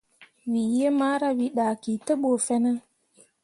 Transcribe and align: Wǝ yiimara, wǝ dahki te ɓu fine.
Wǝ 0.49 0.61
yiimara, 0.73 1.29
wǝ 1.37 1.45
dahki 1.57 1.93
te 2.05 2.13
ɓu 2.21 2.29
fine. 2.45 2.71